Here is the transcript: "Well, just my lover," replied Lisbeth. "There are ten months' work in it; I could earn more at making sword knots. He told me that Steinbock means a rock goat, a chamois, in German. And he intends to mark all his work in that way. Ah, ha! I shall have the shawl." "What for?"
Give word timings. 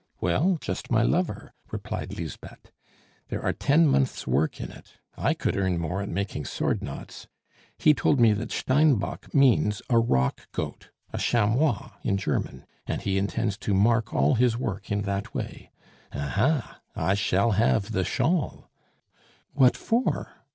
"Well, 0.19 0.57
just 0.59 0.89
my 0.89 1.03
lover," 1.03 1.53
replied 1.69 2.17
Lisbeth. 2.17 2.71
"There 3.29 3.43
are 3.45 3.53
ten 3.53 3.87
months' 3.87 4.25
work 4.25 4.59
in 4.59 4.71
it; 4.71 4.93
I 5.15 5.35
could 5.35 5.55
earn 5.55 5.77
more 5.77 6.01
at 6.01 6.09
making 6.09 6.45
sword 6.45 6.81
knots. 6.81 7.27
He 7.77 7.93
told 7.93 8.19
me 8.19 8.33
that 8.33 8.51
Steinbock 8.51 9.31
means 9.31 9.83
a 9.91 9.99
rock 9.99 10.47
goat, 10.53 10.89
a 11.13 11.19
chamois, 11.19 11.91
in 12.01 12.17
German. 12.17 12.65
And 12.87 13.03
he 13.03 13.19
intends 13.19 13.57
to 13.59 13.75
mark 13.75 14.11
all 14.11 14.33
his 14.33 14.57
work 14.57 14.91
in 14.91 15.03
that 15.03 15.35
way. 15.35 15.69
Ah, 16.11 16.29
ha! 16.35 16.81
I 16.95 17.13
shall 17.13 17.51
have 17.51 17.91
the 17.91 18.03
shawl." 18.03 18.71
"What 19.53 19.77
for?" 19.77 20.31